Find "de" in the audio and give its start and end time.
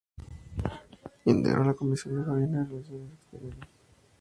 2.15-2.23